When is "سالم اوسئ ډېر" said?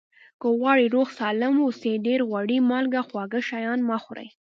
1.19-2.19